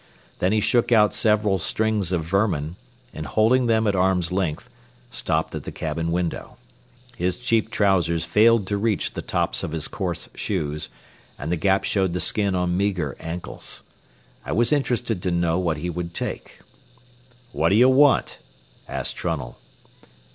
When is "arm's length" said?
3.95-4.67